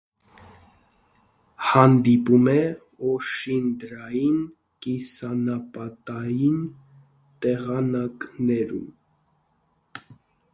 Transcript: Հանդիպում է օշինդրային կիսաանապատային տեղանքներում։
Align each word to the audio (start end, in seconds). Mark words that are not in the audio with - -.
Հանդիպում 1.71 2.47
է 2.53 2.55
օշինդրային 3.11 4.39
կիսաանապատային 4.87 6.57
տեղանքներում։ 7.47 8.91